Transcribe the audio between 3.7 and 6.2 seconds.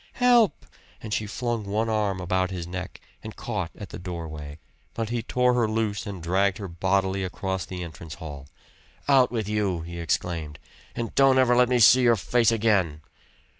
at the doorway. But he tore her loose